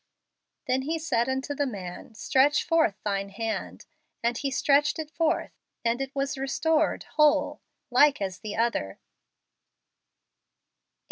"Then 0.67 0.81
he 0.81 0.97
said 0.97 1.29
unto 1.29 1.53
the 1.53 1.67
man, 1.67 2.15
Stretch 2.15 2.63
forth 2.63 2.95
thine 3.05 3.29
hand. 3.29 3.85
And 4.23 4.35
he 4.35 4.49
stretched 4.49 4.97
it 4.97 5.11
forth; 5.11 5.51
and 5.85 6.01
it 6.01 6.11
icas 6.15 6.39
re¬ 6.41 6.49
stored 6.49 7.05
ichole, 7.13 7.59
like 7.91 8.19
as 8.19 8.39
the 8.39 8.55
other" 8.55 8.93
8. 8.93 8.97